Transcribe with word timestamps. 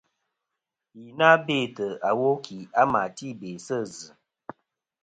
Yi 0.97 1.05
na 1.19 1.29
bêtɨ 1.45 1.85
iwo 2.09 2.29
kì 2.45 2.57
a 2.81 2.83
ma 2.91 3.01
ti 3.17 3.27
be 3.39 3.49
sɨ 3.65 3.77
zɨ. 3.95 4.09